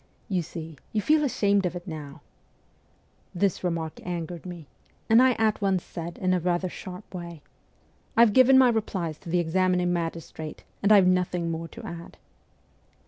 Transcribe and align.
'You 0.35 0.41
see! 0.41 0.77
You 0.93 0.99
feel 1.03 1.23
ashamed 1.23 1.63
of 1.67 1.75
it 1.75 1.85
now' 1.85 2.21
This 3.35 3.63
remark 3.63 3.99
angered 4.03 4.47
me, 4.47 4.65
and 5.07 5.21
I 5.21 5.33
at 5.33 5.61
once 5.61 5.83
said 5.83 6.17
in 6.17 6.33
a 6.33 6.39
rather 6.39 6.69
sharp 6.69 7.13
way, 7.13 7.43
'I 8.17 8.21
have 8.21 8.33
given 8.33 8.57
my 8.57 8.69
replies 8.69 9.19
to 9.19 9.29
the 9.29 9.37
examining 9.37 9.93
magistrate, 9.93 10.63
and 10.81 10.91
have 10.91 11.05
nothing 11.05 11.51
more 11.51 11.67
to 11.67 11.83
add.' 11.83 12.17